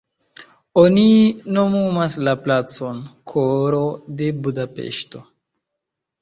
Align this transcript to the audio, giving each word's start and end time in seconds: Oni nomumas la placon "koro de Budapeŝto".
Oni 0.83 1.03
nomumas 1.57 2.15
la 2.27 2.33
placon 2.47 3.03
"koro 3.33 3.83
de 4.23 4.31
Budapeŝto". 4.49 5.23